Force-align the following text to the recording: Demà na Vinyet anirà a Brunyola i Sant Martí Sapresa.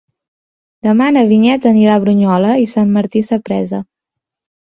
Demà 0.85 1.09
na 1.17 1.21
Vinyet 1.31 1.67
anirà 1.71 1.97
a 1.97 2.01
Brunyola 2.05 2.55
i 2.63 2.65
Sant 2.71 2.95
Martí 2.97 3.23
Sapresa. 3.29 3.83